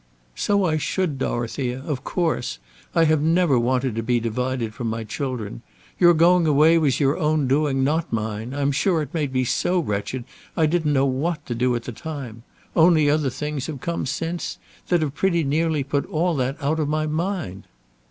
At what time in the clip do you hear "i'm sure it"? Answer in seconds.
8.51-9.13